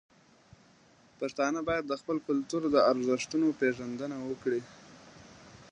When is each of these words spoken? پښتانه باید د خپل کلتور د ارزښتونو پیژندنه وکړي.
پښتانه 1.19 1.59
باید 1.69 1.85
د 1.87 1.93
خپل 2.01 2.17
کلتور 2.27 2.61
د 2.69 2.75
ارزښتونو 2.91 3.47
پیژندنه 3.59 4.17
وکړي. 4.29 4.61